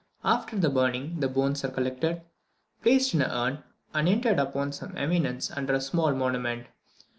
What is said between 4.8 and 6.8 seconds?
eminence under a small monument.